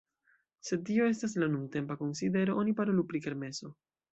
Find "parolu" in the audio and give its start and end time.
2.81-3.07